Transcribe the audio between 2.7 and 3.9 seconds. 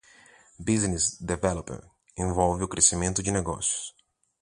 crescimento de negócios.